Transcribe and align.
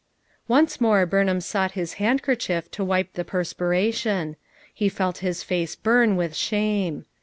Once 0.47 0.81
more 0.81 1.05
Burnham 1.05 1.39
sought 1.39 1.73
his 1.73 1.93
handkerchief 2.01 2.71
to 2.71 2.83
wipe 2.83 3.13
the 3.13 3.23
perspiration; 3.23 4.35
he 4.73 4.89
felt 4.89 5.19
his 5.19 5.43
face 5.43 5.75
burn 5.75 6.15
with 6.15 6.35
shame. 6.35 7.05